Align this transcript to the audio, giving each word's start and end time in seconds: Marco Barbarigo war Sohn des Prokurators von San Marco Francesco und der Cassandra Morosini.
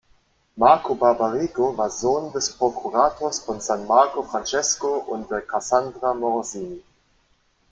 Marco 0.57 0.95
Barbarigo 0.95 1.77
war 1.77 1.91
Sohn 1.91 2.31
des 2.33 2.53
Prokurators 2.57 3.41
von 3.41 3.61
San 3.61 3.85
Marco 3.85 4.23
Francesco 4.23 4.95
und 4.97 5.29
der 5.29 5.41
Cassandra 5.41 6.15
Morosini. 6.15 6.81